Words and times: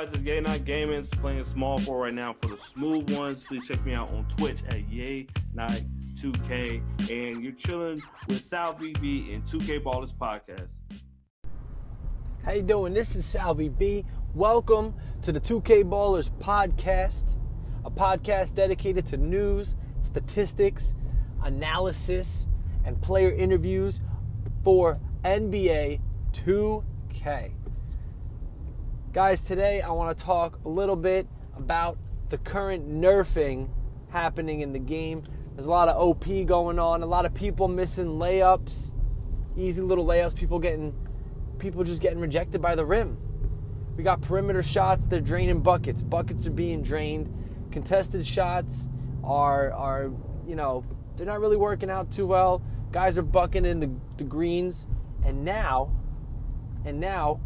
guys, 0.00 0.08
it's 0.14 0.22
Yay 0.22 0.40
Not 0.40 0.64
Gaming 0.64 1.06
playing 1.06 1.44
small 1.44 1.78
for 1.78 2.02
right 2.02 2.14
now 2.14 2.34
for 2.40 2.48
the 2.48 2.58
smooth 2.74 3.14
ones. 3.18 3.44
Please 3.44 3.66
check 3.66 3.84
me 3.84 3.92
out 3.92 4.10
on 4.12 4.24
Twitch 4.36 4.56
at 4.68 4.88
Yay 4.90 5.26
Not 5.52 5.72
2K. 6.18 6.80
And 7.10 7.42
you're 7.42 7.52
chilling 7.52 8.00
with 8.26 8.42
Sal 8.42 8.74
BB 8.74 9.34
and 9.34 9.44
2K 9.44 9.82
Ballers 9.82 10.14
Podcast. 10.14 10.68
How 12.44 12.52
you 12.52 12.62
doing? 12.62 12.94
This 12.94 13.14
is 13.14 13.26
Salvi 13.26 13.68
B. 13.68 14.06
Welcome 14.34 14.94
to 15.20 15.32
the 15.32 15.40
2K 15.40 15.84
Ballers 15.84 16.30
podcast, 16.30 17.36
a 17.84 17.90
podcast 17.90 18.54
dedicated 18.54 19.06
to 19.08 19.18
news, 19.18 19.76
statistics, 20.00 20.94
analysis, 21.42 22.48
and 22.86 23.02
player 23.02 23.30
interviews 23.30 24.00
for 24.64 24.98
NBA 25.24 26.00
2K. 26.32 27.59
Guys, 29.12 29.42
today 29.42 29.82
I 29.82 29.90
want 29.90 30.16
to 30.16 30.24
talk 30.24 30.60
a 30.64 30.68
little 30.68 30.94
bit 30.94 31.26
about 31.56 31.98
the 32.28 32.38
current 32.38 32.88
nerfing 32.88 33.68
happening 34.10 34.60
in 34.60 34.72
the 34.72 34.78
game. 34.78 35.24
There's 35.56 35.66
a 35.66 35.70
lot 35.70 35.88
of 35.88 36.00
OP 36.00 36.26
going 36.46 36.78
on, 36.78 37.02
a 37.02 37.06
lot 37.06 37.26
of 37.26 37.34
people 37.34 37.66
missing 37.66 38.20
layups, 38.20 38.92
easy 39.56 39.82
little 39.82 40.06
layups, 40.06 40.36
people 40.36 40.60
getting 40.60 40.94
people 41.58 41.82
just 41.82 42.00
getting 42.00 42.20
rejected 42.20 42.62
by 42.62 42.76
the 42.76 42.86
rim. 42.86 43.18
We 43.96 44.04
got 44.04 44.20
perimeter 44.20 44.62
shots, 44.62 45.08
they're 45.08 45.20
draining 45.20 45.58
buckets. 45.58 46.04
Buckets 46.04 46.46
are 46.46 46.52
being 46.52 46.80
drained. 46.80 47.34
Contested 47.72 48.24
shots 48.24 48.90
are 49.24 49.72
are, 49.72 50.12
you 50.46 50.54
know, 50.54 50.84
they're 51.16 51.26
not 51.26 51.40
really 51.40 51.56
working 51.56 51.90
out 51.90 52.12
too 52.12 52.28
well. 52.28 52.62
Guys 52.92 53.18
are 53.18 53.22
bucking 53.22 53.64
in 53.64 53.80
the, 53.80 53.90
the 54.18 54.24
greens. 54.24 54.86
And 55.24 55.44
now, 55.44 55.90
and 56.84 57.00
now, 57.00 57.40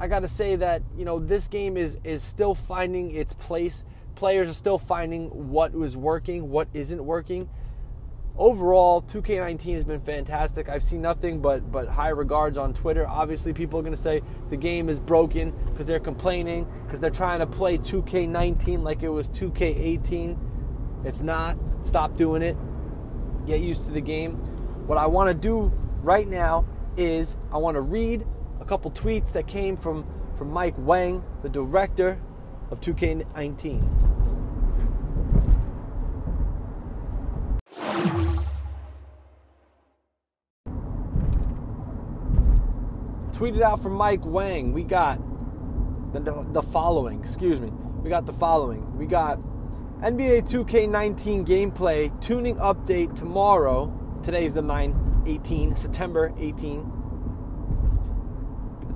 I 0.00 0.08
got 0.08 0.20
to 0.20 0.28
say 0.28 0.56
that 0.56 0.82
you 0.96 1.04
know 1.04 1.18
this 1.18 1.46
game 1.46 1.76
is 1.76 1.98
is 2.04 2.22
still 2.22 2.54
finding 2.54 3.14
its 3.14 3.34
place. 3.34 3.84
Players 4.14 4.48
are 4.48 4.54
still 4.54 4.78
finding 4.78 5.50
what 5.50 5.72
was 5.72 5.94
working, 5.96 6.50
what 6.50 6.68
isn't 6.72 7.04
working. 7.04 7.50
Overall, 8.38 9.02
2K19 9.02 9.74
has 9.74 9.84
been 9.84 10.00
fantastic. 10.00 10.70
I've 10.70 10.82
seen 10.82 11.02
nothing 11.02 11.42
but 11.42 11.70
but 11.70 11.86
high 11.86 12.08
regards 12.08 12.56
on 12.56 12.72
Twitter. 12.72 13.06
Obviously, 13.06 13.52
people 13.52 13.78
are 13.78 13.82
going 13.82 13.94
to 13.94 14.00
say 14.00 14.22
the 14.48 14.56
game 14.56 14.88
is 14.88 14.98
broken 14.98 15.50
because 15.66 15.86
they're 15.86 16.00
complaining 16.00 16.66
because 16.82 17.00
they're 17.00 17.10
trying 17.10 17.40
to 17.40 17.46
play 17.46 17.76
2K19 17.76 18.82
like 18.82 19.02
it 19.02 19.10
was 19.10 19.28
2K18. 19.28 20.38
It's 21.04 21.20
not. 21.20 21.58
Stop 21.82 22.16
doing 22.16 22.40
it. 22.40 22.56
Get 23.46 23.60
used 23.60 23.84
to 23.84 23.90
the 23.90 24.00
game. 24.00 24.36
What 24.86 24.96
I 24.96 25.06
want 25.06 25.28
to 25.28 25.34
do 25.34 25.70
right 26.02 26.26
now 26.26 26.64
is 26.96 27.36
I 27.52 27.58
want 27.58 27.74
to 27.74 27.82
read 27.82 28.24
a 28.60 28.64
couple 28.64 28.90
tweets 28.90 29.32
that 29.32 29.46
came 29.46 29.76
from, 29.76 30.06
from 30.36 30.50
Mike 30.50 30.74
Wang, 30.76 31.24
the 31.42 31.48
director 31.48 32.20
of 32.70 32.80
2K19. 32.80 34.08
Tweeted 43.32 43.62
out 43.62 43.82
from 43.82 43.94
Mike 43.94 44.24
Wang, 44.24 44.72
we 44.72 44.84
got 44.84 45.18
the, 46.12 46.20
the, 46.20 46.46
the 46.52 46.62
following, 46.62 47.20
excuse 47.20 47.58
me. 47.60 47.72
We 48.02 48.10
got 48.10 48.26
the 48.26 48.34
following. 48.34 48.96
We 48.98 49.06
got 49.06 49.38
NBA 50.02 50.42
2K19 50.42 51.46
gameplay 51.46 52.20
tuning 52.20 52.56
update 52.56 53.14
tomorrow. 53.14 53.92
Today's 54.22 54.52
the 54.52 54.62
9 54.62 55.22
18, 55.26 55.76
September 55.76 56.32
18. 56.38 56.99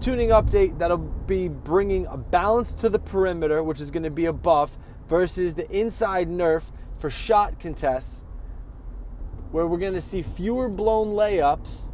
Tuning 0.05 0.29
update 0.29 0.79
that'll 0.79 0.99
be 0.99 1.49
bringing 1.49 2.05
a 2.09 2.19
balance 2.19 2.75
to 2.75 2.91
the 2.91 2.99
perimeter, 2.99 3.63
which 3.63 3.81
is 3.81 3.91
going 3.91 4.03
to 4.03 4.11
be 4.11 4.27
a 4.27 4.35
buff, 4.35 4.77
versus 5.09 5.55
the 5.55 5.67
inside 5.75 6.29
nerf 6.29 6.73
for 6.99 7.09
shot 7.09 7.59
contests, 7.59 8.27
where 9.51 9.67
we're 9.67 9.79
going 9.79 9.95
to 9.95 10.03
see 10.03 10.21
fewer 10.21 10.69
blown 10.69 11.15
layups 11.15 11.91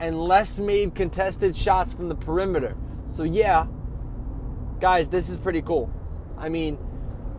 and 0.00 0.20
less 0.20 0.58
made 0.58 0.96
contested 0.96 1.54
shots 1.54 1.94
from 1.94 2.08
the 2.08 2.16
perimeter. 2.16 2.74
So, 3.12 3.22
yeah, 3.22 3.68
guys, 4.80 5.08
this 5.08 5.28
is 5.28 5.38
pretty 5.38 5.62
cool. 5.62 5.92
I 6.36 6.48
mean, 6.48 6.76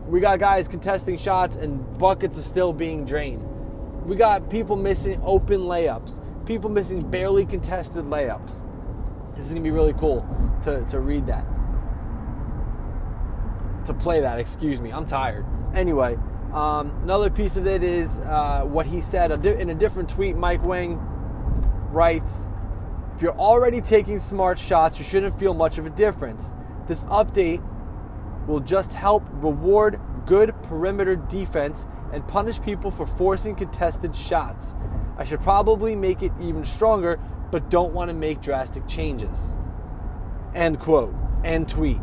we 0.06 0.20
got 0.20 0.38
guys 0.38 0.66
contesting 0.66 1.18
shots 1.18 1.56
and 1.56 1.98
buckets 1.98 2.38
are 2.38 2.42
still 2.42 2.72
being 2.72 3.04
drained. 3.04 3.44
We 4.06 4.16
got 4.16 4.48
people 4.48 4.76
missing 4.76 5.20
open 5.22 5.60
layups, 5.64 6.46
people 6.46 6.70
missing 6.70 7.06
barely 7.10 7.44
contested 7.44 8.06
layups. 8.06 8.62
This 9.36 9.46
is 9.46 9.52
gonna 9.52 9.62
be 9.62 9.70
really 9.70 9.92
cool 9.92 10.26
to, 10.62 10.84
to 10.86 11.00
read 11.00 11.26
that. 11.26 11.44
To 13.84 13.94
play 13.94 14.20
that, 14.20 14.38
excuse 14.38 14.80
me. 14.80 14.90
I'm 14.90 15.06
tired. 15.06 15.44
Anyway, 15.74 16.16
um, 16.52 16.90
another 17.02 17.28
piece 17.28 17.56
of 17.56 17.66
it 17.66 17.82
is 17.82 18.20
uh, 18.20 18.62
what 18.64 18.86
he 18.86 19.00
said 19.00 19.30
in 19.46 19.70
a 19.70 19.74
different 19.74 20.08
tweet. 20.08 20.36
Mike 20.36 20.64
Wang 20.64 20.98
writes 21.90 22.48
If 23.14 23.22
you're 23.22 23.38
already 23.38 23.82
taking 23.82 24.18
smart 24.18 24.58
shots, 24.58 24.98
you 24.98 25.04
shouldn't 25.04 25.38
feel 25.38 25.52
much 25.52 25.76
of 25.78 25.84
a 25.84 25.90
difference. 25.90 26.54
This 26.88 27.04
update 27.04 27.62
will 28.46 28.60
just 28.60 28.94
help 28.94 29.22
reward 29.32 30.00
good 30.24 30.54
perimeter 30.62 31.16
defense 31.16 31.86
and 32.12 32.26
punish 32.26 32.60
people 32.62 32.90
for 32.90 33.06
forcing 33.06 33.54
contested 33.54 34.16
shots. 34.16 34.74
I 35.18 35.24
should 35.24 35.40
probably 35.40 35.96
make 35.96 36.22
it 36.22 36.32
even 36.40 36.64
stronger, 36.64 37.18
but 37.50 37.70
don't 37.70 37.92
want 37.92 38.08
to 38.08 38.14
make 38.14 38.40
drastic 38.40 38.86
changes. 38.86 39.54
End 40.54 40.78
quote. 40.78 41.14
End 41.44 41.68
tweet. 41.68 42.00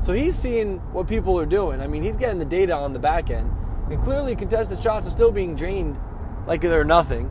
So 0.00 0.12
he's 0.12 0.36
seeing 0.36 0.78
what 0.92 1.08
people 1.08 1.38
are 1.38 1.46
doing. 1.46 1.80
I 1.80 1.86
mean, 1.86 2.02
he's 2.02 2.16
getting 2.16 2.38
the 2.38 2.44
data 2.44 2.74
on 2.74 2.92
the 2.92 2.98
back 2.98 3.30
end. 3.30 3.50
And 3.90 4.02
clearly, 4.02 4.36
contested 4.36 4.82
shots 4.82 5.06
are 5.06 5.10
still 5.10 5.30
being 5.30 5.56
drained 5.56 5.98
like 6.46 6.60
they're 6.60 6.84
nothing. 6.84 7.30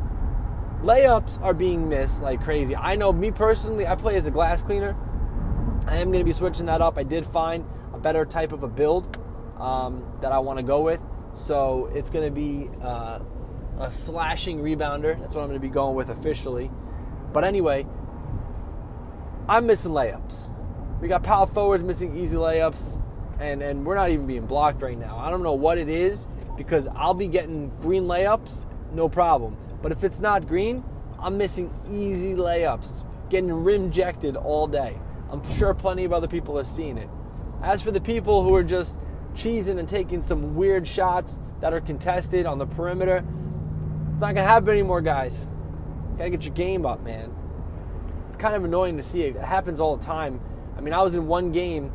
Layups 0.82 1.42
are 1.42 1.54
being 1.54 1.88
missed 1.90 2.22
like 2.22 2.42
crazy. 2.42 2.76
I 2.76 2.96
know 2.96 3.14
me 3.14 3.32
personally, 3.32 3.88
I 3.88 3.96
play 3.96 4.18
as 4.18 4.28
a 4.28 4.32
glass 4.32 4.62
cleaner. 4.62 4.96
I 5.88 5.98
am 5.98 6.08
going 6.08 6.20
to 6.20 6.26
be 6.26 6.34
switching 6.34 6.66
that 6.66 6.82
up. 6.82 6.98
I 6.98 7.04
did 7.04 7.26
find 7.26 7.66
a 7.94 7.98
better 7.98 8.26
type 8.26 8.52
of 8.52 8.64
a 8.64 8.68
build 8.68 9.18
um, 9.60 10.04
that 10.22 10.32
I 10.32 10.40
want 10.40 10.58
to 10.60 10.64
go 10.64 10.82
with. 10.82 11.00
So 11.34 11.90
it's 11.94 12.10
going 12.10 12.26
to 12.26 12.32
be 12.32 12.70
uh, 12.82 13.20
a 13.80 13.92
slashing 13.92 14.60
rebounder. 14.60 15.20
That's 15.20 15.36
what 15.36 15.42
I'm 15.42 15.48
going 15.48 15.60
to 15.60 15.68
be 15.68 15.74
going 15.74 15.96
with 15.96 16.10
officially. 16.10 16.72
But 17.34 17.44
anyway, 17.44 17.86
I'm 19.48 19.68
missing 19.68 19.92
layups. 19.92 20.52
We 21.02 21.08
got 21.08 21.24
power 21.24 21.46
forwards 21.46 21.84
missing 21.84 22.18
easy 22.18 22.38
layups, 22.38 23.02
and, 23.40 23.62
and 23.62 23.86
we're 23.86 23.96
not 23.96 24.10
even 24.10 24.26
being 24.26 24.46
blocked 24.46 24.82
right 24.82 24.98
now. 24.98 25.18
I 25.18 25.30
don't 25.30 25.44
know 25.44 25.54
what 25.54 25.78
it 25.78 25.90
is 25.90 26.28
because 26.56 26.88
I'll 26.96 27.14
be 27.14 27.28
getting 27.28 27.70
green 27.82 28.04
layups, 28.04 28.66
no 28.94 29.10
problem. 29.10 29.58
But 29.82 29.92
if 29.92 30.04
it's 30.04 30.20
not 30.20 30.48
green, 30.48 30.84
I'm 31.20 31.38
missing 31.38 31.74
easy 31.92 32.34
layups, 32.34 33.06
getting 33.30 33.52
rim 33.52 33.86
ejected 33.88 34.38
all 34.38 34.68
day. 34.68 34.98
I'm 35.30 35.48
sure 35.58 35.74
plenty 35.74 36.06
of 36.06 36.14
other 36.14 36.28
people 36.28 36.58
are 36.58 36.66
seeing 36.66 36.98
it. 36.98 37.10
As 37.62 37.82
for 37.82 37.92
the 37.92 38.02
people 38.02 38.44
who 38.44 38.56
are 38.56 38.64
just 38.64 38.96
cheesing 39.34 39.80
and 39.80 39.90
taking 39.90 40.22
some 40.22 40.56
weird 40.56 40.88
shots 40.88 41.40
that 41.60 41.74
are 41.74 41.82
contested 41.82 42.46
on 42.46 42.58
the 42.58 42.66
perimeter, 42.66 43.24
it's 44.16 44.22
not 44.22 44.34
gonna 44.34 44.48
happen 44.48 44.70
anymore, 44.70 45.02
guys. 45.02 45.46
Gotta 46.18 46.30
get 46.30 46.46
your 46.46 46.54
game 46.54 46.86
up, 46.86 47.04
man. 47.04 47.36
It's 48.30 48.38
kind 48.38 48.56
of 48.56 48.64
annoying 48.64 48.96
to 48.96 49.04
see 49.04 49.24
it. 49.24 49.36
It 49.36 49.42
happens 49.42 49.82
all 49.82 49.98
the 49.98 50.06
time. 50.06 50.40
I 50.78 50.80
mean, 50.80 50.94
I 50.94 51.02
was 51.02 51.16
in 51.16 51.28
one 51.28 51.52
game 51.52 51.92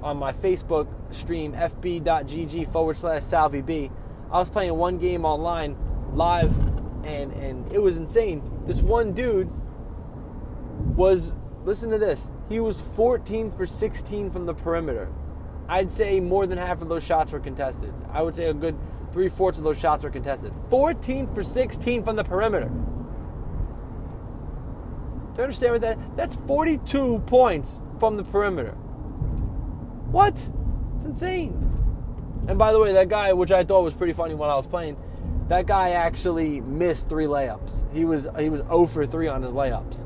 on 0.00 0.16
my 0.16 0.32
Facebook 0.32 0.86
stream, 1.10 1.52
fb.gg 1.52 2.70
forward 2.70 2.96
slash 2.96 3.22
salvyb. 3.22 3.90
I 4.30 4.38
was 4.38 4.48
playing 4.48 4.72
one 4.76 4.98
game 4.98 5.24
online 5.24 5.76
live, 6.12 6.56
and 7.04 7.32
and 7.32 7.72
it 7.72 7.82
was 7.82 7.96
insane. 7.96 8.62
This 8.68 8.80
one 8.80 9.12
dude 9.12 9.50
was 10.94 11.34
listen 11.64 11.90
to 11.90 11.98
this. 11.98 12.30
He 12.48 12.60
was 12.60 12.80
14 12.80 13.50
for 13.50 13.66
16 13.66 14.30
from 14.30 14.46
the 14.46 14.54
perimeter. 14.54 15.08
I'd 15.68 15.90
say 15.90 16.20
more 16.20 16.46
than 16.46 16.56
half 16.56 16.82
of 16.82 16.88
those 16.88 17.02
shots 17.02 17.32
were 17.32 17.40
contested. 17.40 17.92
I 18.12 18.22
would 18.22 18.36
say 18.36 18.44
a 18.44 18.54
good 18.54 18.78
three 19.14 19.28
fourths 19.28 19.58
of 19.58 19.64
those 19.64 19.78
shots 19.78 20.02
were 20.02 20.10
contested. 20.10 20.52
14 20.70 21.32
for 21.32 21.44
16 21.44 22.02
from 22.02 22.16
the 22.16 22.24
perimeter. 22.24 22.66
Do 25.34 25.38
you 25.38 25.42
understand 25.44 25.72
what 25.72 25.82
that? 25.82 26.16
That's 26.16 26.34
42 26.34 27.20
points 27.20 27.80
from 28.00 28.16
the 28.16 28.24
perimeter. 28.24 28.72
What? 30.10 30.34
It's 30.96 31.06
insane. 31.06 31.52
And 32.48 32.58
by 32.58 32.72
the 32.72 32.80
way, 32.80 32.92
that 32.94 33.08
guy, 33.08 33.32
which 33.32 33.52
I 33.52 33.62
thought 33.62 33.84
was 33.84 33.94
pretty 33.94 34.12
funny 34.14 34.34
when 34.34 34.50
I 34.50 34.56
was 34.56 34.66
playing, 34.66 34.96
that 35.46 35.66
guy 35.66 35.90
actually 35.90 36.60
missed 36.60 37.08
three 37.08 37.26
layups. 37.26 37.84
He 37.94 38.04
was 38.04 38.26
he 38.36 38.48
was 38.48 38.62
0 38.62 38.86
for 38.88 39.06
3 39.06 39.28
on 39.28 39.42
his 39.42 39.52
layups. 39.52 40.04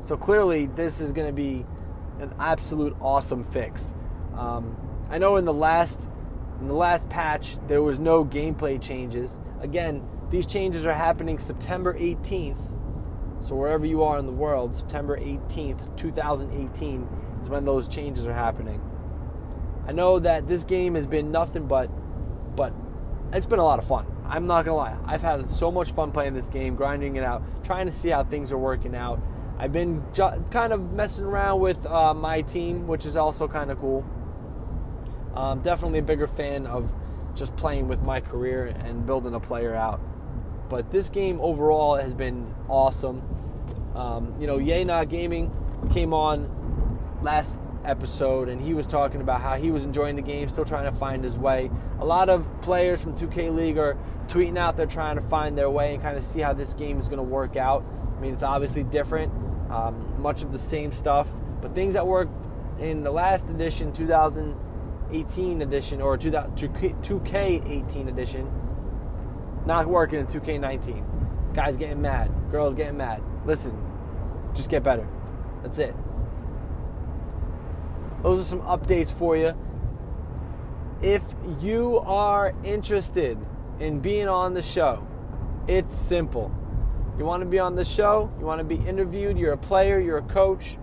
So 0.00 0.16
clearly, 0.16 0.64
this 0.64 0.98
is 1.02 1.12
going 1.12 1.26
to 1.26 1.32
be 1.34 1.66
an 2.20 2.32
absolute 2.38 2.96
awesome 3.02 3.44
fix. 3.44 3.92
Um, 4.34 4.76
I 5.10 5.18
know 5.18 5.36
in 5.36 5.44
the 5.44 5.52
last 5.52 6.08
in 6.60 6.68
the 6.68 6.74
last 6.74 7.08
patch 7.08 7.56
there 7.66 7.82
was 7.82 7.98
no 7.98 8.24
gameplay 8.24 8.80
changes. 8.80 9.40
Again, 9.60 10.06
these 10.30 10.46
changes 10.46 10.86
are 10.86 10.94
happening 10.94 11.38
September 11.38 11.94
18th. 11.94 12.60
So 13.40 13.54
wherever 13.56 13.86
you 13.86 14.02
are 14.02 14.18
in 14.18 14.26
the 14.26 14.32
world, 14.32 14.74
September 14.74 15.18
18th, 15.18 15.96
2018 15.96 17.08
is 17.42 17.48
when 17.48 17.64
those 17.64 17.88
changes 17.88 18.26
are 18.26 18.34
happening. 18.34 18.80
I 19.86 19.92
know 19.92 20.18
that 20.18 20.46
this 20.46 20.64
game 20.64 20.94
has 20.94 21.06
been 21.06 21.32
nothing 21.32 21.66
but, 21.66 21.90
but 22.54 22.74
it's 23.32 23.46
been 23.46 23.58
a 23.58 23.64
lot 23.64 23.78
of 23.78 23.86
fun. 23.86 24.06
I'm 24.26 24.46
not 24.46 24.64
gonna 24.64 24.76
lie. 24.76 24.96
I've 25.06 25.22
had 25.22 25.50
so 25.50 25.72
much 25.72 25.90
fun 25.92 26.12
playing 26.12 26.34
this 26.34 26.48
game, 26.48 26.76
grinding 26.76 27.16
it 27.16 27.24
out, 27.24 27.42
trying 27.64 27.86
to 27.86 27.92
see 27.92 28.10
how 28.10 28.22
things 28.22 28.52
are 28.52 28.58
working 28.58 28.94
out. 28.94 29.20
I've 29.58 29.72
been 29.72 30.04
ju- 30.12 30.44
kind 30.50 30.72
of 30.72 30.92
messing 30.92 31.24
around 31.24 31.60
with 31.60 31.84
uh, 31.86 32.14
my 32.14 32.42
team, 32.42 32.86
which 32.86 33.06
is 33.06 33.16
also 33.16 33.48
kind 33.48 33.70
of 33.70 33.80
cool. 33.80 34.04
Um, 35.34 35.60
definitely 35.62 36.00
a 36.00 36.02
bigger 36.02 36.26
fan 36.26 36.66
of 36.66 36.92
just 37.34 37.56
playing 37.56 37.88
with 37.88 38.02
my 38.02 38.20
career 38.20 38.66
and 38.66 39.06
building 39.06 39.34
a 39.34 39.40
player 39.40 39.74
out. 39.74 40.00
But 40.68 40.90
this 40.90 41.10
game 41.10 41.40
overall 41.40 41.96
has 41.96 42.14
been 42.14 42.54
awesome. 42.68 43.22
Um, 43.94 44.34
you 44.40 44.46
know, 44.46 44.58
Not 44.58 45.08
Gaming 45.08 45.50
came 45.92 46.12
on 46.12 46.56
last 47.22 47.60
episode 47.84 48.48
and 48.48 48.60
he 48.60 48.74
was 48.74 48.86
talking 48.86 49.20
about 49.20 49.40
how 49.40 49.56
he 49.56 49.70
was 49.70 49.84
enjoying 49.84 50.16
the 50.16 50.22
game, 50.22 50.48
still 50.48 50.64
trying 50.64 50.90
to 50.90 50.96
find 50.98 51.24
his 51.24 51.36
way. 51.38 51.70
A 51.98 52.04
lot 52.04 52.28
of 52.28 52.48
players 52.62 53.02
from 53.02 53.14
2K 53.14 53.54
League 53.54 53.78
are 53.78 53.96
tweeting 54.28 54.58
out 54.58 54.76
they're 54.76 54.86
trying 54.86 55.16
to 55.16 55.22
find 55.22 55.56
their 55.56 55.70
way 55.70 55.94
and 55.94 56.02
kind 56.02 56.16
of 56.16 56.22
see 56.22 56.40
how 56.40 56.52
this 56.52 56.74
game 56.74 56.98
is 56.98 57.06
going 57.06 57.18
to 57.18 57.22
work 57.24 57.56
out. 57.56 57.84
I 58.16 58.20
mean, 58.20 58.34
it's 58.34 58.42
obviously 58.42 58.82
different, 58.82 59.32
um, 59.70 60.20
much 60.20 60.42
of 60.42 60.52
the 60.52 60.58
same 60.58 60.92
stuff, 60.92 61.28
but 61.60 61.74
things 61.74 61.94
that 61.94 62.06
worked 62.06 62.46
in 62.78 63.02
the 63.02 63.10
last 63.10 63.50
edition, 63.50 63.92
2018 65.12 65.62
edition, 65.62 66.00
or 66.00 66.16
2K18 66.16 68.08
edition, 68.08 68.50
not 69.66 69.86
working 69.86 70.20
in 70.20 70.26
2K19. 70.26 71.54
Guys 71.54 71.76
getting 71.76 72.00
mad, 72.00 72.30
girls 72.50 72.74
getting 72.74 72.96
mad. 72.96 73.22
Listen, 73.44 73.76
just 74.54 74.70
get 74.70 74.82
better. 74.82 75.06
That's 75.62 75.78
it. 75.78 75.94
Those 78.22 78.40
are 78.40 78.44
some 78.44 78.62
updates 78.62 79.12
for 79.12 79.36
you. 79.36 79.54
If 81.02 81.22
you 81.60 81.98
are 82.00 82.54
interested 82.62 83.38
in 83.78 84.00
being 84.00 84.28
on 84.28 84.54
the 84.54 84.62
show, 84.62 85.06
it's 85.66 85.98
simple. 85.98 86.54
You 87.18 87.24
want 87.24 87.42
to 87.42 87.48
be 87.48 87.58
on 87.58 87.74
the 87.74 87.84
show, 87.84 88.30
you 88.38 88.46
want 88.46 88.60
to 88.60 88.64
be 88.64 88.76
interviewed, 88.76 89.38
you're 89.38 89.52
a 89.52 89.58
player, 89.58 89.98
you're 89.98 90.18
a 90.18 90.22
coach, 90.22 90.78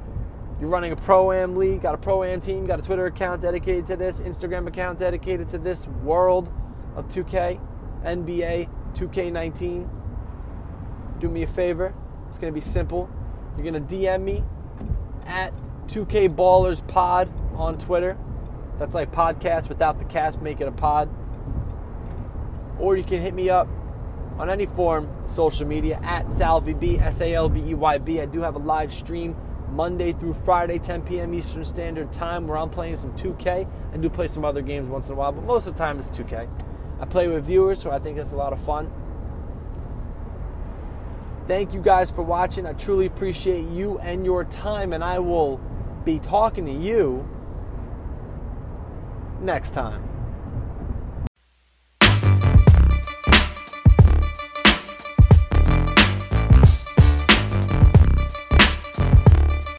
you're 0.60 0.70
running 0.70 0.92
a 0.92 0.96
pro 0.96 1.32
am 1.32 1.56
league, 1.56 1.82
got 1.82 1.94
a 1.94 1.98
pro 1.98 2.24
am 2.24 2.42
team, 2.42 2.66
got 2.66 2.80
a 2.80 2.82
Twitter 2.82 3.06
account 3.06 3.42
dedicated 3.42 3.86
to 3.88 3.96
this, 3.96 4.22
Instagram 4.22 4.68
account 4.68 4.98
dedicated 4.98 5.50
to 5.50 5.58
this 5.58 5.88
world 5.88 6.52
of 6.96 7.08
2K, 7.10 7.60
NBA, 8.04 8.70
2K19. 8.94 9.88
Do 11.20 11.30
me 11.30 11.44
a 11.44 11.48
favor, 11.48 11.94
it's 12.28 12.40
going 12.40 12.52
to 12.52 12.56
be 12.56 12.62
simple. 12.62 13.10
You're 13.56 13.72
going 13.72 13.88
to 13.88 13.96
DM 13.96 14.24
me 14.24 14.44
at 15.26 15.54
2K 15.88 16.36
Ballers 16.36 16.86
Pod 16.88 17.32
on 17.56 17.78
Twitter. 17.78 18.18
That's 18.80 18.96
like 18.96 19.12
podcast 19.12 19.70
without 19.70 20.00
the 20.00 20.06
cast, 20.06 20.42
make 20.42 20.60
it 20.60 20.68
a 20.68 20.72
pod. 20.72 21.10
Or 22.80 22.96
you 22.96 23.04
can 23.04 23.22
hit 23.22 23.34
me 23.34 23.50
up 23.50 23.68
on 24.38 24.50
any 24.50 24.68
form 24.68 25.10
social 25.28 25.68
media 25.68 26.00
at 26.04 26.28
SalvyB, 26.28 27.02
S 27.02 27.22
A 27.22 27.34
L 27.34 27.50
V 27.50 27.72
E 27.72 27.74
Y 27.74 27.98
B. 28.00 28.22
I 28.22 28.26
do 28.26 28.42
have 28.42 28.56
a 28.56 28.60
live 28.60 28.94
stream 28.94 29.36
Monday 29.72 30.14
through 30.14 30.34
Friday, 30.34 30.80
10 30.80 31.02
p.m. 31.04 31.34
Eastern 31.34 31.66
Standard 31.66 32.12
Time, 32.12 32.48
where 32.48 32.58
I'm 32.58 32.70
playing 32.70 32.98
some 32.98 33.12
2K. 33.14 33.68
I 33.94 33.98
do 33.98 34.10
play 34.10 34.28
some 34.28 34.46
other 34.46 34.62
games 34.62 34.90
once 34.90 35.10
in 35.10 35.14
a 35.14 35.16
while, 35.18 35.32
but 35.32 35.46
most 35.46 35.68
of 35.68 35.74
the 35.74 35.80
time 35.80 36.00
it's 36.00 36.10
2K. 36.10 36.50
I 37.00 37.06
play 37.06 37.28
with 37.28 37.46
viewers, 37.46 37.82
so 37.82 37.92
I 37.92 38.00
think 38.00 38.18
it's 38.18 38.32
a 38.32 38.36
lot 38.36 38.54
of 38.54 38.62
fun. 38.62 38.92
Thank 41.48 41.74
you 41.74 41.82
guys 41.82 42.12
for 42.12 42.24
watching. 42.24 42.66
I 42.66 42.74
truly 42.74 43.06
appreciate 43.06 43.70
you 43.70 44.00
and 44.00 44.26
your 44.26 44.44
time, 44.46 44.94
and 44.94 45.04
I 45.04 45.20
will 45.20 45.62
be 46.04 46.20
talking 46.20 46.66
to 46.66 46.74
you 46.74 47.28
next 49.40 49.72
time. 49.72 50.17